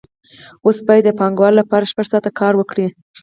اوس 0.65 0.77
باید 0.87 1.03
د 1.05 1.09
پانګوال 1.19 1.53
لپاره 1.61 1.89
شپږ 1.91 2.05
ساعته 2.11 2.31
کار 2.39 2.53
وکړي 2.57 2.87